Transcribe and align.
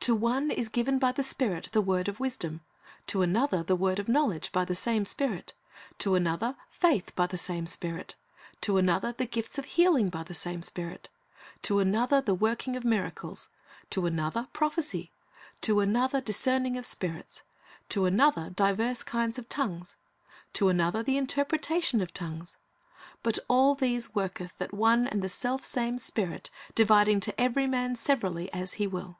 "To 0.00 0.14
one 0.14 0.50
is 0.50 0.70
given 0.70 0.98
by 0.98 1.12
the 1.12 1.22
Spirit 1.22 1.68
the 1.72 1.82
word 1.82 2.08
of 2.08 2.18
wisdom; 2.18 2.62
to 3.08 3.20
another 3.20 3.62
the 3.62 3.76
word 3.76 3.98
of 3.98 4.08
knowledge 4.08 4.50
by 4.50 4.64
the 4.64 4.74
same 4.74 5.04
Spirit; 5.04 5.52
to 5.98 6.14
another 6.14 6.56
faith 6.70 7.14
by 7.14 7.26
the 7.26 7.36
same 7.36 7.66
Spirit; 7.66 8.14
to 8.62 8.78
another 8.78 9.12
the 9.12 9.26
gifts 9.26 9.58
of 9.58 9.66
healing 9.66 10.08
by 10.08 10.22
the 10.22 10.32
same 10.32 10.62
Spirit; 10.62 11.10
to 11.60 11.78
another 11.78 12.22
the 12.22 12.32
working 12.34 12.74
of 12.74 12.86
miracles; 12.86 13.50
to 13.90 14.06
another 14.06 14.48
prophecy; 14.54 15.12
to 15.60 15.80
another 15.80 16.22
discerning 16.22 16.78
of 16.78 16.86
spirits; 16.86 17.42
to 17.90 18.06
another 18.06 18.48
divers 18.48 19.02
kinds 19.02 19.38
of 19.38 19.46
tongues; 19.46 19.94
to 20.54 20.70
another 20.70 21.02
the 21.02 21.18
interpretation 21.18 22.00
of 22.00 22.14
tongues: 22.14 22.56
but 23.22 23.38
all 23.46 23.74
these 23.74 24.14
worketh 24.14 24.56
that 24.56 24.72
one 24.72 25.06
and 25.06 25.20
the 25.20 25.28
selfsame 25.28 25.98
Spirit, 25.98 26.48
dividing 26.74 27.20
to 27.20 27.38
every 27.38 27.66
man 27.66 27.94
severally 27.94 28.50
as 28.54 28.72
He 28.80 28.86
will." 28.86 29.18